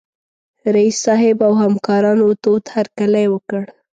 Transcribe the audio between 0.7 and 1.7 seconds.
رييس صاحب او